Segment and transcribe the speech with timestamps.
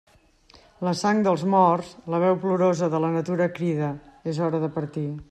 [0.85, 3.91] La sang dels morts, la veu plorosa de la natura crida:
[4.33, 5.05] és hora de partir.